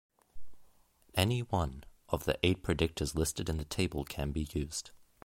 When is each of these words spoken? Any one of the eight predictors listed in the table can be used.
Any 1.13 1.41
one 1.41 1.83
of 2.09 2.23
the 2.25 2.35
eight 2.41 2.63
predictors 2.63 3.13
listed 3.13 3.49
in 3.49 3.57
the 3.57 3.65
table 3.65 4.03
can 4.03 4.31
be 4.31 4.47
used. 4.51 4.89